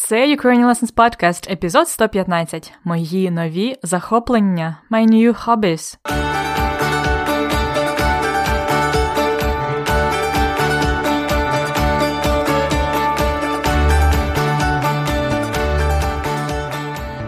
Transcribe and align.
Це 0.00 0.36
Ukrainian 0.36 0.66
Lessons 0.66 0.94
Podcast, 0.94 1.52
епізод 1.52 1.88
115. 1.88 2.72
Мої 2.84 3.30
нові 3.30 3.76
захоплення. 3.82 4.76
My 4.90 5.06
new 5.10 5.44
hobbies. 5.46 5.96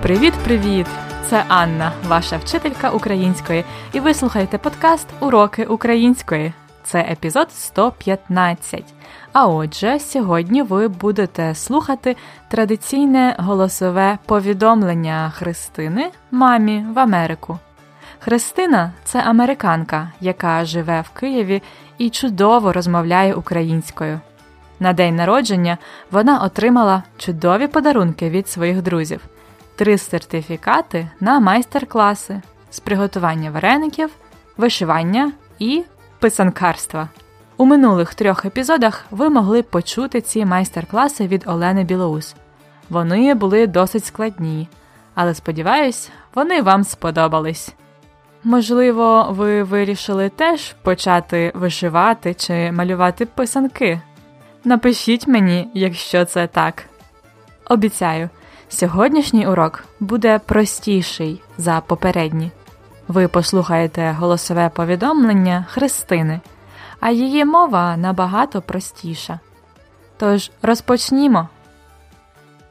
Привіт-привіт! 0.02 0.87
Це 1.30 1.45
Анна, 1.48 1.93
ваша 2.09 2.37
вчителька 2.37 2.91
української, 2.91 3.64
і 3.93 4.00
ви 4.00 4.14
слухаєте 4.14 4.59
подкаст 4.59 5.09
Уроки 5.21 5.64
української. 5.64 6.52
Це 6.91 7.00
епізод 7.00 7.52
115. 7.52 8.95
А 9.32 9.46
отже, 9.46 9.98
сьогодні 9.98 10.62
ви 10.62 10.88
будете 10.88 11.55
слухати 11.55 12.16
традиційне 12.48 13.36
голосове 13.38 14.18
повідомлення 14.27 15.33
Христини 15.34 16.11
мамі 16.30 16.87
в 16.95 16.98
Америку. 16.98 17.59
Христина 18.19 18.92
це 19.05 19.20
американка, 19.20 20.12
яка 20.20 20.64
живе 20.64 21.00
в 21.00 21.11
Києві 21.20 21.62
і 21.98 22.11
чудово 22.11 22.73
розмовляє 22.73 23.34
українською. 23.34 24.20
На 24.80 24.92
день 24.92 25.16
народження 25.16 25.78
вона 26.11 26.42
отримала 26.42 27.02
чудові 27.19 27.66
подарунки 27.66 28.30
від 28.30 28.48
своїх 28.48 28.83
друзів, 28.83 29.20
три 29.77 29.98
сертифікати 29.98 31.11
на 31.20 31.41
майстер-класи 31.41 32.42
з 32.70 32.80
приготування 32.80 33.50
вареників, 33.50 34.11
вишивання 34.56 35.33
і 35.59 35.84
писанкарства. 36.20 37.09
У 37.56 37.65
минулих 37.65 38.15
трьох 38.15 38.45
епізодах 38.45 39.05
ви 39.11 39.30
могли 39.30 39.62
почути 39.62 40.20
ці 40.20 40.45
майстер-класи 40.45 41.27
від 41.27 41.45
Олени 41.47 41.84
Білоус. 41.84 42.34
Вони 42.91 43.34
були 43.34 43.66
досить 43.66 44.05
складні, 44.05 44.69
але 45.14 45.34
сподіваюсь, 45.34 46.11
вони 46.34 46.62
вам 46.62 46.84
сподобались. 46.84 47.75
Можливо, 48.44 49.27
ви 49.31 49.62
вирішили 49.62 50.28
теж 50.28 50.75
почати 50.83 51.53
вишивати 51.55 52.34
чи 52.34 52.72
малювати 52.72 53.27
писанки. 53.27 54.00
Напишіть 54.64 55.28
мені, 55.28 55.69
якщо 55.75 56.25
це 56.25 56.47
так. 56.47 56.84
Обіцяю, 57.69 58.28
сьогоднішній 58.69 59.47
урок 59.47 59.84
буде 60.00 60.39
простіший 60.39 61.42
за 61.59 61.81
попередні. 61.81 62.50
Ви 63.09 63.28
послухаєте 63.28 64.11
голосове 64.11 64.69
повідомлення 64.69 65.66
Христини 65.69 66.39
а 67.00 67.11
її 67.11 67.45
мова 67.45 67.97
набагато 67.97 68.61
простіша. 68.61 69.39
Тож 70.17 70.52
розпочнімо. 70.61 71.50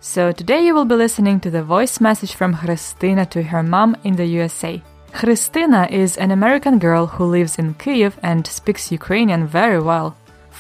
So 0.02 0.42
today 0.42 0.60
you 0.68 0.74
will 0.74 0.88
be 0.88 0.96
listening 0.96 1.40
to 1.40 1.50
the 1.50 1.66
voice 1.66 2.00
message 2.00 2.34
from 2.38 2.58
Christina 2.62 3.24
to 3.34 3.40
her 3.52 3.62
mom 3.62 3.90
in 4.04 4.16
the 4.16 4.28
USA. 4.38 4.80
Christina 5.20 5.82
is 6.02 6.18
an 6.24 6.30
American 6.38 6.76
girl 6.86 7.04
who 7.06 7.24
lives 7.36 7.54
in 7.62 7.68
Kyiv 7.82 8.12
and 8.30 8.42
speaks 8.58 8.92
Ukrainian 9.00 9.42
very 9.58 9.80
well. 9.88 10.08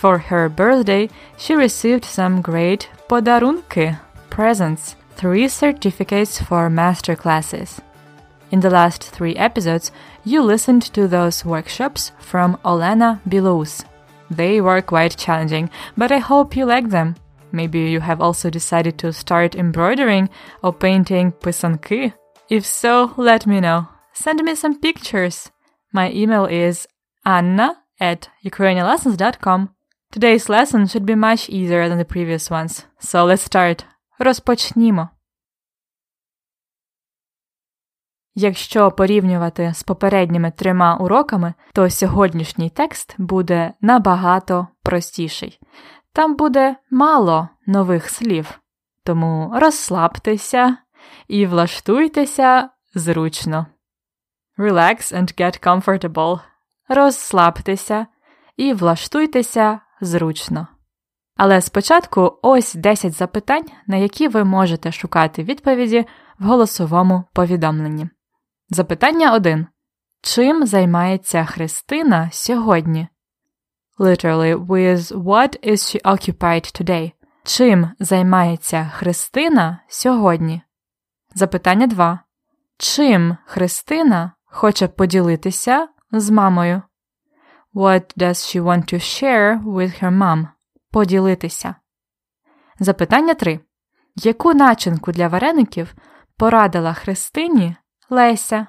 For 0.00 0.14
her 0.28 0.44
birthday, 0.62 1.04
she 1.42 1.52
received 1.66 2.04
some 2.18 2.34
great 2.50 2.82
podarunki, 3.08 3.88
presents, 4.36 4.84
three 5.20 5.46
certificates 5.62 6.34
for 6.46 6.62
master 6.82 7.14
classes. 7.24 7.70
In 8.50 8.60
the 8.60 8.70
last 8.70 9.02
three 9.02 9.34
episodes, 9.36 9.90
you 10.24 10.42
listened 10.42 10.82
to 10.94 11.08
those 11.08 11.44
workshops 11.44 12.12
from 12.20 12.56
Olena 12.64 13.20
Bilous. 13.28 13.84
They 14.30 14.60
were 14.60 14.82
quite 14.82 15.16
challenging, 15.16 15.70
but 15.96 16.12
I 16.12 16.18
hope 16.18 16.56
you 16.56 16.64
like 16.64 16.90
them. 16.90 17.16
Maybe 17.52 17.80
you 17.80 18.00
have 18.00 18.20
also 18.20 18.50
decided 18.50 18.98
to 18.98 19.12
start 19.12 19.54
embroidering 19.54 20.28
or 20.62 20.72
painting 20.72 21.32
pisanki. 21.32 22.12
If 22.48 22.66
so, 22.66 23.12
let 23.16 23.46
me 23.46 23.60
know. 23.60 23.88
Send 24.12 24.42
me 24.42 24.54
some 24.54 24.80
pictures. 24.80 25.50
My 25.92 26.10
email 26.12 26.46
is 26.46 26.86
anna 27.24 27.78
at 28.00 28.28
ukrainianlessons.com. 28.44 29.70
Today's 30.12 30.48
lesson 30.48 30.86
should 30.86 31.06
be 31.06 31.14
much 31.14 31.48
easier 31.48 31.88
than 31.88 31.98
the 31.98 32.04
previous 32.04 32.50
ones. 32.50 32.84
So 33.00 33.24
let's 33.24 33.42
start. 33.42 33.84
Розпочнімо. 34.20 35.08
Якщо 38.35 38.91
порівнювати 38.91 39.71
з 39.75 39.83
попередніми 39.83 40.51
трьома 40.51 40.95
уроками, 40.95 41.53
то 41.73 41.89
сьогоднішній 41.89 42.69
текст 42.69 43.15
буде 43.17 43.73
набагато 43.81 44.67
простіший. 44.83 45.59
Там 46.13 46.35
буде 46.35 46.75
мало 46.91 47.49
нових 47.67 48.09
слів, 48.09 48.59
тому 49.03 49.53
розслабтеся 49.55 50.77
і 51.27 51.45
влаштуйтеся 51.45 52.69
зручно. 52.95 53.65
Relax 54.57 55.13
and 55.13 55.41
get 55.41 55.63
comfortable. 55.63 56.39
Розслабтеся 56.89 58.07
і 58.57 58.73
влаштуйтеся 58.73 59.79
зручно. 60.01 60.67
Але 61.37 61.61
спочатку 61.61 62.39
ось 62.41 62.75
10 62.75 63.13
запитань, 63.13 63.65
на 63.87 63.95
які 63.95 64.27
ви 64.27 64.43
можете 64.43 64.91
шукати 64.91 65.43
відповіді 65.43 66.05
в 66.39 66.45
голосовому 66.45 67.23
повідомленні. 67.33 68.09
Запитання 68.71 69.33
1. 69.33 69.67
Чим 70.21 70.65
займається 70.65 71.45
Христина 71.45 72.29
сьогодні? 72.31 73.07
Literally, 73.99 74.65
with 74.65 75.23
what 75.23 75.69
is 75.69 75.77
she 75.77 76.01
occupied 76.01 76.81
today? 76.81 77.11
Чим 77.43 77.89
займається 77.99 78.91
Христина 78.95 79.83
сьогодні? 79.87 80.61
Запитання 81.35 81.87
2. 81.87 82.19
Чим 82.77 83.37
Христина 83.45 84.31
хоче 84.45 84.87
поділитися 84.87 85.87
з 86.11 86.29
мамою? 86.29 86.81
What 87.73 88.17
does 88.17 88.27
she 88.29 88.63
want 88.63 88.93
to 88.93 88.99
share 88.99 89.63
with 89.63 90.03
her 90.03 90.17
mom? 90.17 90.47
Поділитися. 90.91 91.75
Запитання 92.79 93.33
3. 93.33 93.59
Яку 94.15 94.53
начинку 94.53 95.11
для 95.11 95.27
вареників 95.27 95.95
порадила 96.37 96.93
Христині 96.93 97.75
Леся. 98.11 98.67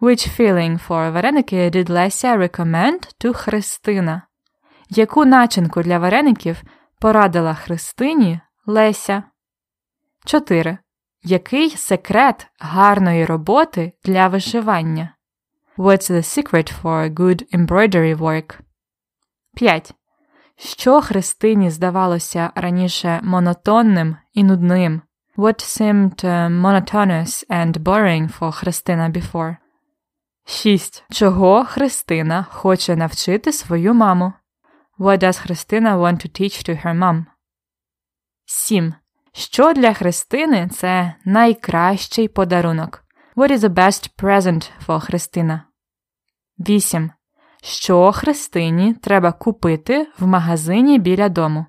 Which 0.00 0.28
feeling 0.28 0.78
for 0.78 1.12
вареники 1.12 1.70
did 1.70 1.88
Леся 1.90 2.36
recommend 2.36 3.14
to 3.20 3.32
Христина? 3.34 4.22
Яку 4.90 5.24
начинку 5.24 5.82
для 5.82 5.98
вареників 5.98 6.62
порадила 6.98 7.54
Христині 7.54 8.40
Леся? 8.66 9.22
4. 10.24 10.78
Який 11.22 11.70
секрет 11.70 12.46
гарної 12.58 13.24
роботи 13.24 13.92
для 14.04 14.28
вишивання? 14.28 15.14
What's 15.78 16.10
the 16.10 16.22
secret 16.22 16.82
for 16.82 17.14
good 17.14 17.56
embroidery 17.56 18.16
work? 18.16 18.58
5. 19.54 19.94
Що 20.56 21.00
Христині 21.00 21.70
здавалося 21.70 22.50
раніше 22.54 23.20
монотонним 23.22 24.16
і 24.32 24.44
нудним? 24.44 25.02
What 25.36 25.60
seemed 25.60 26.24
uh, 26.24 26.48
monotonous 26.48 27.44
and 27.50 27.82
boring 27.82 28.28
for 28.28 28.52
Христина 28.52 29.10
before? 29.10 29.56
6. 30.46 31.02
Чого 31.10 31.64
Христина 31.64 32.46
хоче 32.50 32.96
навчити 32.96 33.52
свою 33.52 33.94
маму? 33.94 34.32
What 34.98 35.18
does 35.18 35.38
Христина 35.38 35.96
want 35.96 36.16
to 36.16 36.28
teach 36.28 36.68
to 36.68 36.84
her 36.84 36.94
mom? 36.98 37.24
7. 38.46 38.94
Що 39.32 39.72
для 39.72 39.94
Христини 39.94 40.68
це 40.72 41.14
найкращий 41.24 42.28
подарунок? 42.28 43.04
What 43.36 43.50
is 43.50 43.58
the 43.58 43.74
best 43.74 44.10
present 44.22 44.70
for 44.86 45.00
Христина? 45.00 45.64
8. 46.58 47.10
Що 47.62 48.12
Христині 48.12 48.94
треба 48.94 49.32
купити 49.32 50.06
в 50.18 50.26
магазині 50.26 50.98
біля 50.98 51.28
дому? 51.28 51.66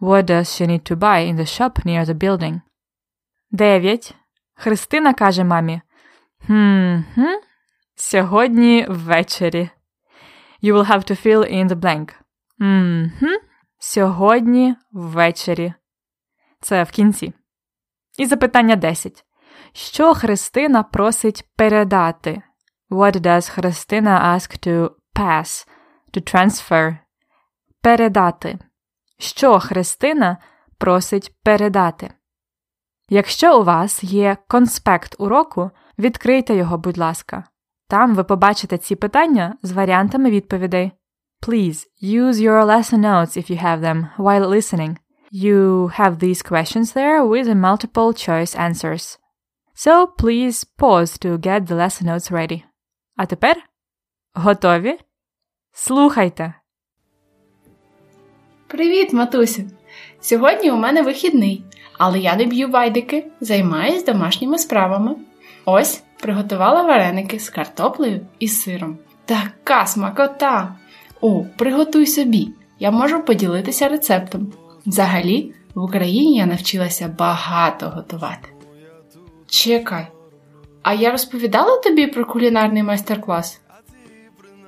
What 0.00 0.30
does 0.30 0.44
she 0.44 0.66
need 0.66 0.92
to 0.92 0.96
buy 0.96 1.32
in 1.32 1.36
the 1.36 1.60
shop 1.60 1.86
near 1.86 2.04
the 2.04 2.14
building? 2.14 2.60
9. 3.50 4.14
Христина 4.54 5.14
каже 5.14 5.44
мамі: 5.44 5.80
хм, 6.46 6.98
сьогодні 7.94 8.86
ввечері. 8.88 9.70
You 10.62 10.74
will 10.74 10.90
have 10.90 11.10
to 11.10 11.26
fill 11.26 11.54
in 11.54 11.68
the 11.68 11.74
blank. 11.74 12.14
Мгм. 12.58 13.38
Сьогодні 13.78 14.74
ввечері. 14.92 15.74
Це 16.60 16.82
в 16.82 16.90
кінці. 16.90 17.32
І 18.18 18.26
запитання 18.26 18.76
10. 18.76 19.24
Що 19.72 20.14
Христина 20.14 20.82
просить 20.82 21.48
передати? 21.56 22.42
What 22.90 23.16
does 23.16 23.50
Христина 23.50 24.34
ask 24.34 24.66
to 24.66 24.90
pass, 25.14 25.68
to 26.14 26.34
transfer? 26.34 26.98
Передати. 27.82 28.58
Що 29.18 29.58
Христина 29.58 30.36
просить 30.78 31.34
передати? 31.42 32.10
Якщо 33.08 33.60
у 33.60 33.64
вас 33.64 34.04
є 34.04 34.36
конспект 34.48 35.16
уроку, 35.18 35.70
відкрийте 35.98 36.54
його, 36.54 36.78
будь 36.78 36.98
ласка. 36.98 37.44
Там 37.88 38.14
ви 38.14 38.24
побачите 38.24 38.78
ці 38.78 38.96
питання 38.96 39.54
з 39.62 39.72
варіантами 39.72 40.30
відповідей. 40.30 40.92
Please 41.42 41.86
use 42.02 42.34
your 42.34 42.64
lesson 42.64 42.98
notes 42.98 43.36
if 43.36 43.50
you 43.50 43.62
have 43.64 43.80
them 43.80 44.06
while 44.18 44.48
listening. 44.48 44.96
You 45.32 45.90
have 46.00 46.18
these 46.18 46.42
questions 46.42 46.94
there 46.94 47.24
with 47.24 47.46
multiple 47.54 48.12
choice 48.12 48.56
answers. 48.56 49.18
So 49.74 50.06
please 50.06 50.64
pause 50.78 51.18
to 51.18 51.38
get 51.38 51.66
the 51.66 51.76
lesson 51.76 52.04
notes 52.04 52.32
ready. 52.32 52.62
А 53.16 53.26
тепер 53.26 53.56
готові? 54.34 54.98
Слухайте. 55.72 56.54
Привіт, 58.66 59.12
матусю! 59.12 59.77
Сьогодні 60.20 60.70
у 60.70 60.76
мене 60.76 61.02
вихідний, 61.02 61.64
але 61.98 62.18
я 62.18 62.36
не 62.36 62.44
б'ю 62.44 62.68
байдики, 62.68 63.26
займаюсь 63.40 64.04
домашніми 64.04 64.58
справами. 64.58 65.16
Ось 65.64 66.02
приготувала 66.20 66.82
вареники 66.82 67.38
з 67.38 67.50
картоплею 67.50 68.26
і 68.38 68.48
сиром. 68.48 68.98
Така 69.24 69.86
смакота! 69.86 70.76
О, 71.20 71.44
приготуй 71.56 72.06
собі! 72.06 72.52
Я 72.78 72.90
можу 72.90 73.22
поділитися 73.22 73.88
рецептом. 73.88 74.52
Взагалі, 74.86 75.54
в 75.74 75.82
Україні 75.82 76.36
я 76.36 76.46
навчилася 76.46 77.14
багато 77.18 77.88
готувати. 77.88 78.48
Чекай, 79.46 80.06
а 80.82 80.94
я 80.94 81.10
розповідала 81.10 81.78
тобі 81.78 82.06
про 82.06 82.24
кулінарний 82.24 82.82
майстер-клас? 82.82 83.60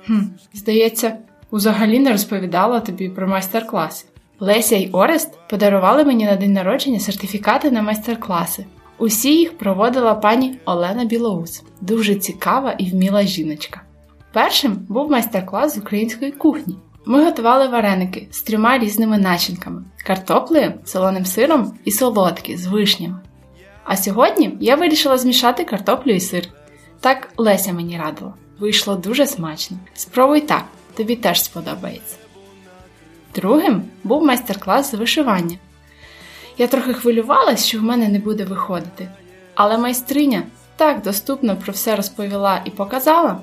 Хм, 0.07 0.21
Здається, 0.53 1.17
взагалі 1.51 1.99
не 1.99 2.11
розповідала 2.11 2.79
тобі 2.79 3.09
про 3.09 3.27
майстер-класи. 3.27 4.05
Леся 4.43 4.75
й 4.75 4.89
Орест 4.91 5.39
подарували 5.49 6.03
мені 6.03 6.25
на 6.25 6.35
день 6.35 6.53
народження 6.53 6.99
сертифікати 6.99 7.71
на 7.71 7.81
майстер-класи. 7.81 8.65
Усі 8.97 9.37
їх 9.37 9.57
проводила 9.57 10.15
пані 10.15 10.57
Олена 10.65 11.05
Білоус, 11.05 11.63
дуже 11.81 12.15
цікава 12.15 12.71
і 12.71 12.89
вміла 12.89 13.23
жіночка. 13.23 13.81
Першим 14.33 14.85
був 14.89 15.11
майстер-клас 15.11 15.75
з 15.75 15.77
української 15.77 16.31
кухні. 16.31 16.77
Ми 17.05 17.25
готували 17.25 17.67
вареники 17.67 18.27
з 18.31 18.41
трьома 18.41 18.77
різними 18.77 19.17
начинками: 19.17 19.83
картоплею, 20.05 20.73
солоним 20.85 21.25
сиром 21.25 21.73
і 21.85 21.91
солодкі 21.91 22.57
з 22.57 22.67
вишнями. 22.67 23.19
А 23.83 23.97
сьогодні 23.97 24.57
я 24.59 24.75
вирішила 24.75 25.17
змішати 25.17 25.63
картоплю 25.63 26.11
і 26.11 26.19
сир. 26.19 26.47
Так 26.99 27.33
Леся 27.37 27.73
мені 27.73 27.97
радила. 27.97 28.33
Вийшло 28.59 28.95
дуже 28.95 29.27
смачно. 29.27 29.77
Спробуй 29.93 30.41
так, 30.41 30.65
тобі 30.95 31.15
теж 31.15 31.43
сподобається. 31.43 32.20
Другим 33.35 33.83
був 34.03 34.25
майстер-клас 34.25 34.91
з 34.91 34.93
вишивання. 34.93 35.57
Я 36.57 36.67
трохи 36.67 36.93
хвилювалась, 36.93 37.65
що 37.65 37.79
в 37.79 37.83
мене 37.83 38.07
не 38.07 38.19
буде 38.19 38.43
виходити, 38.43 39.09
але 39.55 39.77
майстриня 39.77 40.43
так 40.75 41.01
доступно 41.01 41.57
про 41.57 41.73
все 41.73 41.95
розповіла 41.95 42.61
і 42.65 42.69
показала, 42.69 43.37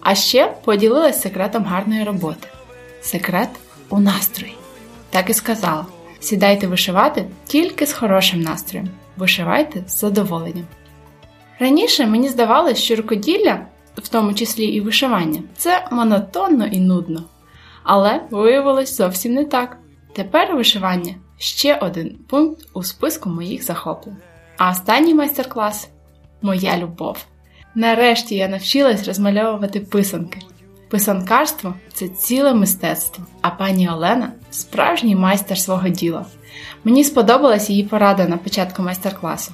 а 0.00 0.14
ще 0.14 0.54
поділилась 0.64 1.22
секретом 1.22 1.64
гарної 1.64 2.04
роботи. 2.04 2.48
Секрет 3.02 3.48
у 3.88 4.00
настрої. 4.00 4.56
Так 5.10 5.30
і 5.30 5.34
сказала: 5.34 5.86
сідайте 6.20 6.66
вишивати 6.66 7.24
тільки 7.46 7.86
з 7.86 7.92
хорошим 7.92 8.40
настроєм, 8.40 8.88
вишивайте 9.16 9.82
з 9.86 9.98
задоволенням. 9.98 10.66
Раніше 11.58 12.06
мені 12.06 12.28
здавалось, 12.28 12.78
що 12.78 12.96
рукоділля, 12.96 13.66
в 13.96 14.08
тому 14.08 14.34
числі 14.34 14.64
і 14.64 14.80
вишивання, 14.80 15.42
це 15.56 15.88
монотонно 15.90 16.66
і 16.66 16.80
нудно. 16.80 17.24
Але 17.82 18.20
виявилось 18.30 18.96
зовсім 18.96 19.34
не 19.34 19.44
так. 19.44 19.78
Тепер 20.12 20.56
вишивання 20.56 21.14
ще 21.38 21.76
один 21.76 22.18
пункт 22.28 22.66
у 22.74 22.82
списку 22.82 23.30
моїх 23.30 23.62
захоплень. 23.62 24.16
А 24.58 24.70
останній 24.70 25.14
майстер-клас 25.14 25.88
моя 26.42 26.78
любов. 26.78 27.26
Нарешті 27.74 28.34
я 28.34 28.48
навчилась 28.48 29.06
розмальовувати 29.06 29.80
писанки. 29.80 30.38
Писанкарство 30.88 31.74
це 31.92 32.08
ціле 32.08 32.54
мистецтво, 32.54 33.24
а 33.40 33.50
пані 33.50 33.88
Олена 33.88 34.32
справжній 34.50 35.16
майстер 35.16 35.58
свого 35.58 35.88
діла. 35.88 36.26
Мені 36.84 37.04
сподобалась 37.04 37.70
її 37.70 37.84
порада 37.84 38.28
на 38.28 38.36
початку 38.36 38.82
майстер-класу. 38.82 39.52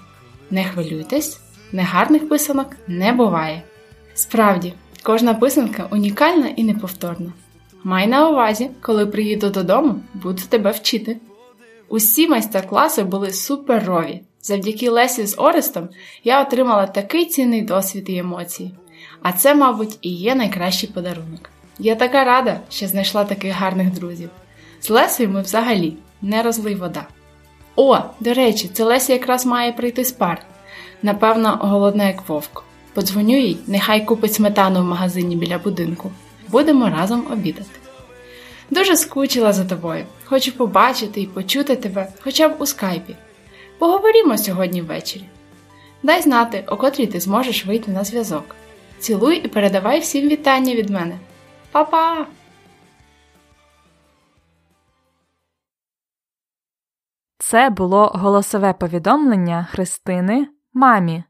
Не 0.51 0.65
хвилюйтесь, 0.65 1.41
негарних 1.73 2.29
писанок 2.29 2.77
не 2.87 3.13
буває. 3.13 3.63
Справді, 4.15 4.75
кожна 5.03 5.35
писанка 5.35 5.87
унікальна 5.91 6.49
і 6.49 6.65
неповторна. 6.65 7.33
Май 7.85 8.07
на 8.07 8.29
увазі, 8.29 8.71
коли 8.81 9.07
приїду 9.07 9.51
додому, 9.51 9.95
буду 10.15 10.43
тебе 10.49 10.71
вчити. 10.71 11.17
Усі 11.89 12.29
майстер-класи 12.29 13.03
були 13.03 13.33
суперові. 13.33 14.21
Завдяки 14.43 14.91
Лесі 14.91 15.27
з 15.27 15.39
Орестом 15.39 15.89
я 16.25 16.43
отримала 16.43 16.87
такий 16.87 17.25
цінний 17.25 17.63
досвід 17.63 18.05
і 18.09 18.17
емоції. 18.17 18.75
А 19.23 19.33
це, 19.33 19.55
мабуть, 19.55 19.99
і 20.03 20.11
є 20.11 20.35
найкращий 20.35 20.89
подарунок. 20.95 21.51
Я 21.79 21.95
така 21.95 22.25
рада, 22.25 22.61
що 22.71 22.89
знайшла 22.89 23.25
таких 23.25 23.55
гарних 23.55 23.93
друзів. 23.93 24.31
З 24.81 24.91
Лесею 24.91 25.29
ми 25.29 25.43
взагалі 25.43 25.97
не 26.23 26.43
розлий 26.43 26.75
вода. 26.75 27.07
О, 27.77 27.99
до 28.21 28.35
речі, 28.35 28.71
це 28.73 28.85
Леся 28.85 29.13
якраз 29.13 29.47
має 29.47 29.73
прийти 29.73 30.05
з 30.05 30.13
пар. 30.13 30.43
Напевно, 31.03 31.59
голодна, 31.61 32.07
як 32.07 32.29
вовк. 32.29 32.65
Подзвоню 32.95 33.39
їй, 33.39 33.59
нехай 33.67 34.05
купить 34.05 34.35
сметану 34.35 34.81
в 34.81 34.85
магазині 34.85 35.37
біля 35.37 35.59
будинку. 35.59 36.11
Будемо 36.49 36.91
разом 36.91 37.27
обідати. 37.33 37.71
Дуже 38.71 38.97
скучила 38.97 39.53
за 39.53 39.65
тобою. 39.65 40.05
Хочу 40.25 40.53
побачити 40.53 41.21
і 41.21 41.27
почути 41.27 41.77
тебе 41.77 42.09
хоча 42.21 42.49
б 42.49 42.57
у 42.59 42.67
скайпі. 42.67 43.17
Поговоримо 43.79 44.39
сьогодні 44.39 44.83
ввечері. 44.83 45.25
Дай 46.03 46.23
знати, 46.23 46.65
о 46.67 46.77
котрій 46.77 47.07
ти 47.07 47.21
зможеш 47.21 47.67
вийти 47.67 47.91
на 47.91 48.05
зв'язок. 48.05 48.57
Цілуй 48.99 49.37
і 49.37 49.49
передавай 49.49 50.01
всім 50.01 50.29
вітання 50.29 50.75
від 50.75 50.91
мене. 50.91 51.19
Па-па! 51.73 52.27
Це 57.39 57.71
було 57.71 58.07
голосове 58.15 58.73
повідомлення 58.73 59.69
Христини 59.71 60.49
мамі, 60.73 61.25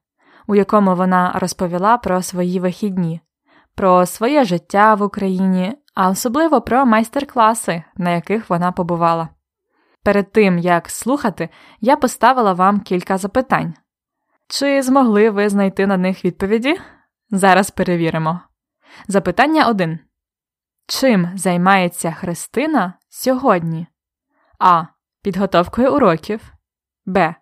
у 0.47 0.55
якому 0.55 0.95
вона 0.95 1.33
розповіла 1.35 1.99
про 1.99 2.23
свої 2.23 2.61
вихідні, 2.61 3.21
про 3.79 4.07
своє 4.07 4.45
життя 4.45 4.95
в 4.95 5.03
Україні, 5.03 5.77
а 5.95 6.09
особливо 6.09 6.61
про 6.61 6.87
майстер-класи, 6.87 7.83
на 7.97 8.11
яких 8.11 8.51
вона 8.51 8.73
побувала. 8.73 9.29
Перед 10.05 10.33
тим 10.33 10.59
як 10.59 10.91
слухати, 10.91 11.49
я 11.81 11.97
поставила 11.97 12.53
вам 12.53 12.81
кілька 12.81 13.19
запитань. 13.19 13.75
Чи 14.49 14.83
змогли 14.83 15.31
ви 15.31 15.49
знайти 15.49 15.87
на 15.87 15.97
них 15.97 16.25
відповіді? 16.25 16.81
Зараз 17.31 17.71
перевіримо. 17.71 18.41
Запитання 19.09 19.69
1. 19.69 19.99
Чим 20.87 21.29
займається 21.35 22.13
Христина 22.13 22.95
сьогодні? 23.09 23.87
А. 24.59 24.85
Підготовкою 25.23 25.95
уроків. 25.95 26.53
Б. 27.07 27.35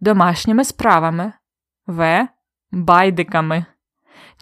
Домашніми 0.00 0.64
справами. 0.64 1.32
В. 1.86 2.28
Байдиками. 2.70 3.64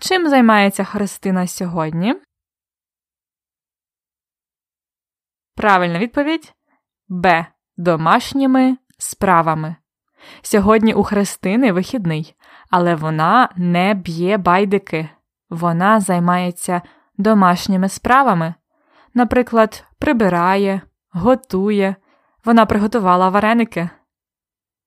Чим 0.01 0.29
займається 0.29 0.85
Христина 0.85 1.47
сьогодні? 1.47 2.15
Правильна 5.55 5.99
відповідь 5.99 6.55
Б. 7.09 7.47
Домашніми 7.77 8.77
справами. 8.99 9.77
Сьогодні 10.43 10.95
у 10.95 11.03
Христини 11.03 11.73
вихідний, 11.73 12.35
але 12.71 12.95
вона 12.95 13.49
не 13.57 13.95
б'є 13.95 14.39
байдики. 14.39 15.09
Вона 15.51 16.01
займається 16.01 16.83
домашніми 17.17 17.89
справами. 17.89 18.55
Наприклад, 19.15 19.85
прибирає, 19.99 20.81
готує. 21.11 21.97
Вона 22.45 22.67
приготувала 22.67 23.29
вареники. 23.29 23.91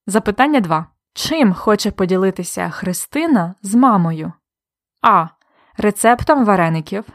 Запитання 0.07 0.59
2. 0.59 0.85
Чим 1.13 1.53
хоче 1.53 1.91
поділитися 1.91 2.69
Христина 2.69 3.55
з 3.61 3.75
мамою? 3.75 4.33
А. 5.01 5.27
Рецептом 5.77 6.45
вареників. 6.45 7.05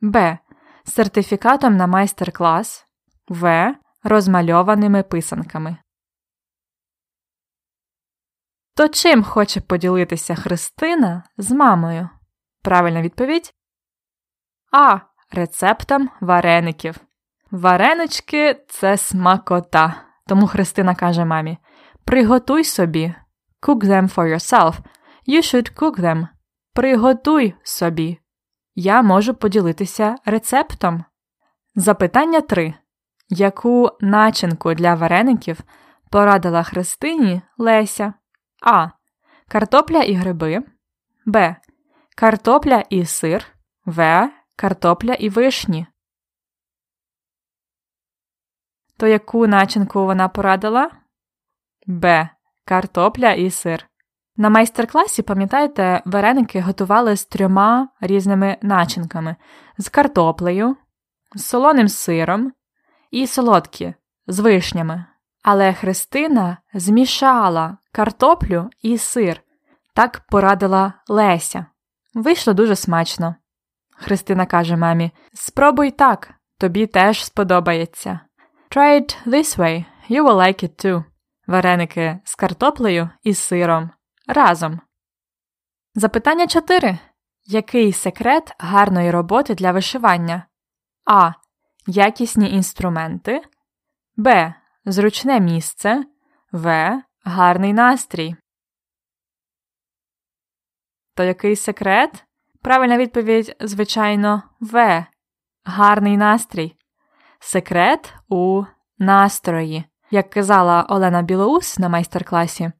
Б. 0.00 0.38
Сертифікатом 0.84 1.76
на 1.76 1.86
майстер-клас. 1.86 2.86
В. 3.28 3.74
Розмальованими 4.02 5.02
писанками. 5.02 5.76
То 8.76 8.88
чим 8.88 9.24
хоче 9.24 9.60
поділитися 9.60 10.34
Христина 10.34 11.22
з 11.36 11.50
мамою? 11.50 12.08
Правильна 12.62 13.02
відповідь 13.02 13.54
А. 14.72 15.00
Рецептом 15.30 16.10
вареників. 16.20 16.96
Варенички 17.50 18.64
це 18.68 18.96
смакота. 18.96 20.04
Тому 20.26 20.46
Христина 20.46 20.94
каже 20.94 21.24
мамі: 21.24 21.58
Приготуй 22.04 22.64
собі. 22.64 23.14
Cook 23.62 23.84
them 23.84 24.14
for 24.14 24.34
yourself. 24.34 24.74
You 25.28 25.38
should 25.42 25.74
cook 25.74 26.00
them. 26.00 26.28
Приготуй 26.74 27.54
собі. 27.62 28.18
Я 28.74 29.02
можу 29.02 29.34
поділитися 29.34 30.16
рецептом. 30.24 31.04
Запитання 31.74 32.40
3. 32.40 32.74
Яку 33.28 33.90
начинку 34.00 34.74
для 34.74 34.94
вареників 34.94 35.60
порадила 36.10 36.62
Христині 36.62 37.42
Леся? 37.58 38.14
А. 38.62 38.88
Картопля 39.48 40.02
і 40.02 40.14
гриби. 40.14 40.62
Б. 41.26 41.56
Картопля 42.16 42.84
і 42.90 43.06
сир. 43.06 43.46
В. 43.86 44.30
Картопля 44.56 45.14
і 45.14 45.28
вишні. 45.28 45.86
То 48.96 49.06
яку 49.06 49.46
начинку 49.46 50.04
вона 50.04 50.28
порадила? 50.28 50.90
Б. 51.86 52.28
Картопля 52.64 53.32
і 53.32 53.50
сир. 53.50 53.88
На 54.36 54.50
майстер-класі, 54.50 55.22
пам'ятаєте, 55.22 56.02
вареники 56.04 56.60
готували 56.60 57.16
з 57.16 57.24
трьома 57.24 57.88
різними 58.00 58.56
начинками: 58.62 59.36
з 59.78 59.88
картоплею, 59.88 60.76
з 61.34 61.44
солоним 61.44 61.88
сиром 61.88 62.52
і 63.10 63.26
солодкі 63.26 63.94
з 64.26 64.38
вишнями. 64.38 65.04
Але 65.42 65.72
Христина 65.72 66.56
змішала 66.74 67.76
картоплю 67.92 68.70
і 68.82 68.98
сир. 68.98 69.42
Так 69.94 70.22
порадила 70.28 70.92
Леся. 71.08 71.66
Вийшло 72.14 72.52
дуже 72.52 72.76
смачно. 72.76 73.34
Христина 73.96 74.46
каже 74.46 74.76
мамі: 74.76 75.10
Спробуй 75.34 75.90
так, 75.90 76.34
тобі 76.58 76.86
теж 76.86 77.24
сподобається. 77.24 78.20
Try 78.70 79.00
it 79.00 79.16
this 79.26 79.58
way, 79.58 79.84
you 80.10 80.24
will 80.24 80.36
like 80.36 80.64
it 80.64 80.86
too. 80.86 81.04
Вареники 81.46 82.18
з 82.24 82.34
картоплею 82.34 83.08
і 83.22 83.34
сиром. 83.34 83.90
Разом. 84.26 84.80
Запитання 85.94 86.46
4. 86.46 86.98
Який 87.44 87.92
секрет 87.92 88.54
гарної 88.58 89.10
роботи 89.10 89.54
для 89.54 89.72
вишивання? 89.72 90.46
А. 91.04 91.32
Якісні 91.86 92.50
інструменти. 92.50 93.42
Б. 94.16 94.54
Зручне 94.84 95.40
місце. 95.40 96.04
В. 96.52 97.02
Гарний 97.24 97.72
настрій. 97.72 98.36
То 101.14 101.24
який 101.24 101.56
секрет? 101.56 102.24
Правильна 102.62 102.98
відповідь, 102.98 103.56
звичайно, 103.60 104.42
В. 104.60 105.06
Гарний 105.64 106.16
настрій. 106.16 106.76
Секрет 107.40 108.14
у 108.28 108.64
настрої. 108.98 109.84
Як 110.10 110.30
казала 110.30 110.82
Олена 110.82 111.22
Білоус 111.22 111.78
на 111.78 111.88
майстер-класі, 111.88 112.72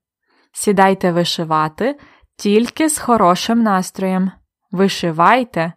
сідайте 0.52 1.12
вишивати 1.12 1.98
тільки 2.36 2.88
з 2.88 2.98
хорошим 2.98 3.62
настроєм. 3.62 4.32
Вишивайте 4.70 5.72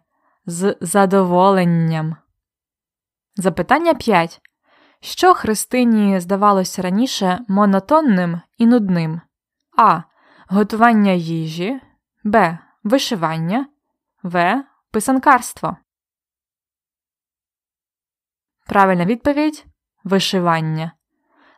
з 0.46 0.76
задоволенням. 0.80 2.16
Запитання 3.36 3.94
5. 3.94 4.40
Що 5.00 5.34
Христині 5.34 6.20
здавалося 6.20 6.82
раніше 6.82 7.38
монотонним 7.48 8.40
і 8.58 8.66
нудним? 8.66 9.20
А. 9.78 10.02
Готування 10.48 11.12
їжі. 11.12 11.80
Б. 12.24 12.58
Вишивання. 12.84 13.66
В. 14.22 14.64
Писанкарство. 14.90 15.76
Правильна 18.66 19.04
відповідь 19.04 19.66
вишивання. 20.04 20.92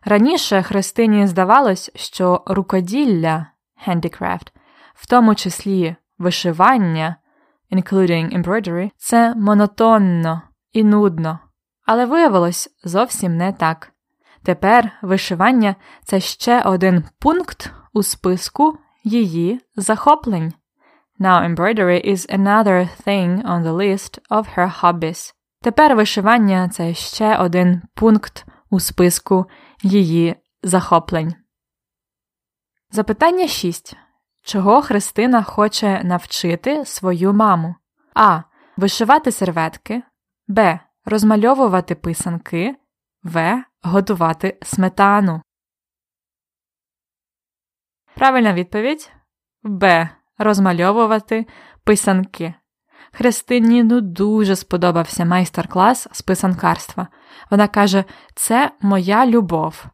Раніше 0.04 0.62
Христині 0.62 1.26
здавалось, 1.26 1.90
що 1.94 2.42
рукоділля 2.46 3.46
handicraft, 3.88 4.46
в 4.94 5.06
тому 5.06 5.34
числі 5.34 5.96
вишивання, 6.18 7.16
including 7.72 8.42
embroidery, 8.42 8.90
це 8.96 9.34
монотонно 9.34 10.42
і 10.72 10.84
нудно, 10.84 11.38
але 11.86 12.06
виявилось 12.06 12.68
зовсім 12.84 13.36
не 13.36 13.52
так. 13.52 13.92
Тепер 14.44 14.90
вишивання 15.02 15.76
це 16.04 16.20
ще 16.20 16.62
один 16.62 17.04
пункт 17.18 17.72
у 17.92 18.02
списку 18.02 18.78
її 19.04 19.60
захоплень. 19.76 20.52
Now 21.20 21.54
embroidery 21.54 22.10
is 22.12 22.38
another 22.38 22.88
thing 23.06 23.42
on 23.42 23.62
the 23.62 23.72
list 23.72 24.18
of 24.30 24.46
her 24.56 24.80
hobbies. 24.80 25.34
Тепер 25.62 25.96
вишивання 25.96 26.68
це 26.68 26.94
ще 26.94 27.36
один 27.36 27.82
пункт 27.94 28.46
у 28.70 28.80
списку 28.80 29.46
її 29.82 30.36
захоплень. 30.62 31.34
Запитання 32.90 33.48
6. 33.48 33.96
Чого 34.42 34.82
Христина 34.82 35.42
хоче 35.42 36.04
навчити 36.04 36.84
свою 36.84 37.32
маму? 37.32 37.74
А. 38.14 38.42
Вишивати 38.76 39.32
серветки. 39.32 40.02
Б. 40.48 40.80
Розмальовувати 41.04 41.94
писанки. 41.94 42.76
В. 43.22 43.64
Готувати 43.82 44.58
сметану. 44.62 45.42
Правильна 48.14 48.52
відповідь 48.52 49.12
Б. 49.62 50.08
Розмальовувати 50.38 51.46
писанки. 51.84 52.54
Христині 53.12 53.82
ну 53.82 54.00
дуже 54.00 54.56
сподобався 54.56 55.24
майстер-клас 55.24 56.08
з 56.12 56.22
писанкарства. 56.22 57.06
Вона 57.50 57.68
каже, 57.68 58.04
це 58.34 58.70
моя 58.80 59.26
любов. 59.26 59.86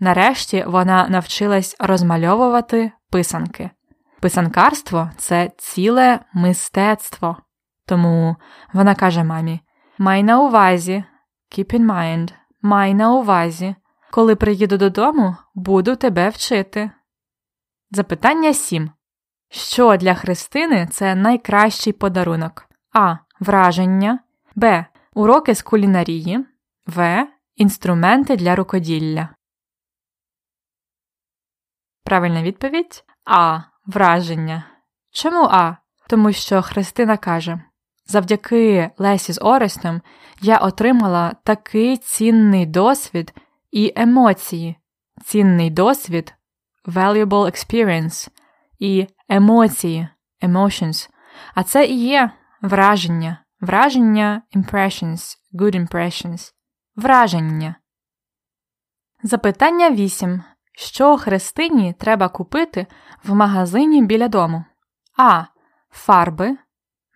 Нарешті 0.00 0.64
вона 0.66 1.08
навчилась 1.08 1.76
розмальовувати 1.78 2.92
писанки. 3.10 3.70
Писанкарство 4.20 5.10
це 5.16 5.50
ціле 5.58 6.20
мистецтво. 6.34 7.36
Тому 7.86 8.36
вона 8.72 8.94
каже 8.94 9.24
мамі: 9.24 9.60
Май 9.98 10.22
на 10.22 10.40
увазі, 10.40 11.04
keep 11.58 11.74
in 11.74 11.86
mind, 11.86 12.32
май 12.62 12.94
на 12.94 13.14
увазі. 13.14 13.74
Коли 14.10 14.36
приїду 14.36 14.76
додому, 14.76 15.36
буду 15.54 15.96
тебе 15.96 16.28
вчити. 16.28 16.90
Запитання 17.90 18.54
7. 18.54 18.90
Що 19.48 19.96
для 19.96 20.14
Христини 20.14 20.88
це 20.90 21.14
найкращий 21.14 21.92
подарунок? 21.92 22.68
А. 22.92 23.16
Враження, 23.40 24.18
Б. 24.54 24.86
Уроки 25.14 25.54
з 25.54 25.62
кулінарії, 25.62 26.46
В. 26.86 27.28
Інструменти 27.56 28.36
для 28.36 28.56
рукоділля. 28.56 29.28
Правильна 32.04 32.42
відповідь 32.42 33.04
А. 33.24 33.60
Враження. 33.86 34.64
Чому 35.10 35.48
А? 35.50 35.76
Тому 36.08 36.32
що 36.32 36.62
Христина 36.62 37.16
каже 37.16 37.60
завдяки 38.06 38.90
Лесі 38.98 39.32
з 39.32 39.40
Орестом 39.40 40.02
я 40.40 40.58
отримала 40.58 41.34
такий 41.44 41.96
цінний 41.96 42.66
досвід 42.66 43.34
і 43.70 43.92
емоції. 43.96 44.76
Цінний 45.24 45.70
досвід 45.70 46.34
valuable 46.84 47.26
experience 47.26 48.28
і 48.78 49.06
емоції 49.28 50.08
emotions. 50.42 51.10
А 51.54 51.62
це 51.62 51.86
і 51.86 52.00
є 52.00 52.30
враження. 52.62 53.42
Враження 53.60 54.42
impressions, 54.56 55.36
good 55.54 55.86
impressions. 55.88 56.52
Враження. 56.96 57.74
Запитання 59.22 59.90
8. 59.90 60.42
Що 60.78 61.16
Христині 61.16 61.92
треба 61.92 62.28
купити 62.28 62.86
в 63.24 63.34
магазині 63.34 64.02
біля 64.02 64.28
дому? 64.28 64.64
А. 65.18 65.44
Фарби. 65.90 66.56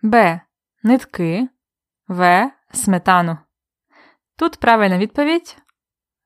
Б. 0.03 0.41
Нитки. 0.83 1.47
В. 2.07 2.51
Сметану. 2.73 3.37
Тут 4.37 4.57
правильна 4.59 4.97
відповідь 4.97 5.57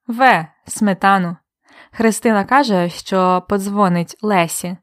В. 0.07 0.47
Сметану. 0.67 1.37
Христина 1.91 2.45
каже, 2.45 2.89
що 2.89 3.45
подзвонить 3.49 4.17
Лесі. 4.21 4.77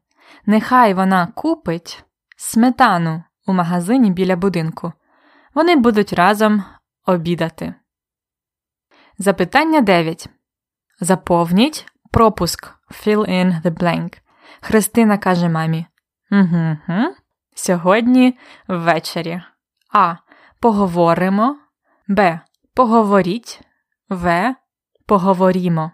Нехай 0.45 0.93
вона 0.93 1.27
купить 1.27 2.03
сметану 2.37 3.23
у 3.47 3.53
магазині 3.53 4.11
біля 4.11 4.35
будинку. 4.35 4.93
Вони 5.53 5.75
будуть 5.75 6.13
разом 6.13 6.63
обідати. 7.05 7.75
Запитання 9.17 9.81
9. 9.81 10.29
Заповніть 10.99 11.85
пропуск 12.11 12.73
Fill 12.91 13.29
in 13.29 13.61
the 13.61 13.71
blank. 13.71 14.21
Христина 14.61 15.17
каже 15.17 15.49
мамі. 15.49 15.85
«Угу, 16.31 16.77
Сьогодні 17.55 18.39
ввечері. 18.67 19.41
А. 19.93 20.15
Поговоримо. 20.59 21.59
Б. 22.07 22.39
Поговоріть. 22.73 23.61
В. 24.09 24.55
Поговорімо. 25.05 25.91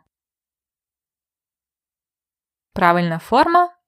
Правильна 2.73 3.19
форма. 3.19 3.78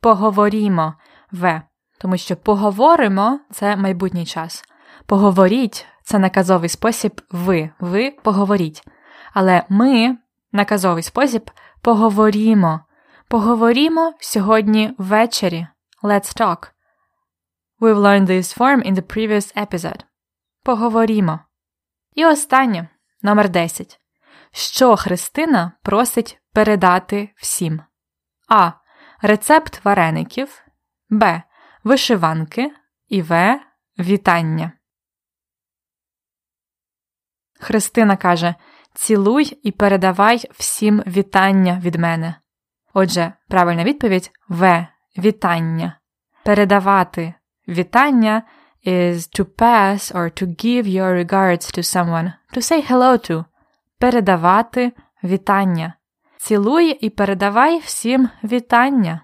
Поговорімо 0.00 0.94
В. 1.32 1.62
Тому 1.98 2.16
що 2.16 2.36
поговоримо 2.36 3.40
це 3.50 3.76
майбутній 3.76 4.26
час. 4.26 4.64
Поговоріть 5.06 5.86
це 6.02 6.18
наказовий 6.18 6.68
спосіб 6.68 7.20
ви. 7.30 7.70
Ви 7.80 8.10
поговоріть. 8.10 8.82
Але 9.32 9.64
ми 9.68 10.16
наказовий 10.52 11.02
спосіб 11.02 11.50
поговорімо. 11.80 12.80
Поговорімо 13.28 14.14
сьогодні 14.20 14.94
ввечері. 14.98 15.66
Let's 16.02 16.40
talk. 16.40 16.70
We've 17.80 17.98
learned 17.98 18.26
this 18.26 18.58
form 18.58 18.82
in 18.82 18.94
the 18.94 19.02
previous 19.02 19.66
episode. 19.66 20.00
Поговорімо. 20.62 21.40
І 22.14 22.26
останнє 22.26 22.88
номер 23.22 23.48
10. 23.48 24.00
Що 24.52 24.96
Христина 24.96 25.72
просить 25.82 26.40
передати 26.52 27.28
всім? 27.36 27.80
А. 28.48 28.72
Рецепт 29.22 29.84
вареників. 29.84 30.62
Б 31.10 31.42
вишиванки 31.84 32.72
і 33.08 33.22
В. 33.22 33.60
Вітання. 33.98 34.72
Христина 37.60 38.16
каже 38.16 38.54
Цілуй 38.94 39.60
і 39.62 39.72
передавай 39.72 40.44
всім 40.50 41.02
вітання 41.06 41.80
від 41.84 41.94
мене. 41.94 42.34
Отже, 42.94 43.32
правильна 43.48 43.84
відповідь 43.84 44.30
В. 44.48 44.86
Вітання. 45.18 45.98
Передавати 46.44 47.34
вітання 47.68 48.42
is 48.86 49.14
to 49.14 49.44
pass 49.44 50.14
or 50.14 50.42
to 50.42 50.46
give 50.46 50.86
your 50.86 51.24
regards 51.24 51.78
to 51.78 51.82
someone, 51.82 52.32
to 52.54 52.60
say 52.60 52.90
hello 52.90 53.30
to. 53.30 53.44
Передавати 53.98 54.92
вітання. 55.24 55.94
Цілуй 56.46 56.90
і 56.90 57.10
передавай 57.10 57.78
всім 57.78 58.28
вітання. 58.44 59.20